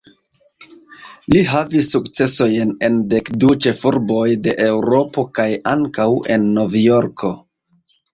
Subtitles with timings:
[1.33, 7.31] Li havis sukcesojn en dekdu ĉefurboj de Eŭropo kaj ankaŭ en Novjorko.